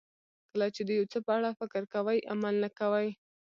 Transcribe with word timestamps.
کله 0.51 0.67
چې 0.75 0.81
د 0.87 0.89
یو 0.97 1.05
څه 1.11 1.19
په 1.25 1.31
اړه 1.37 1.49
فکر 1.59 1.81
کوئ 1.93 2.19
عمل 2.33 2.55
نه 2.63 2.69
کوئ. 2.79 3.09